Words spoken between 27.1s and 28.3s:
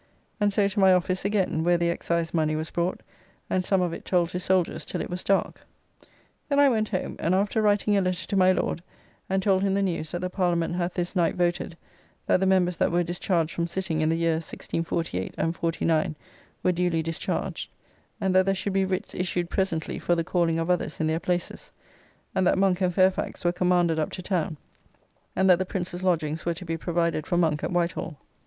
for Monk at Whitehall.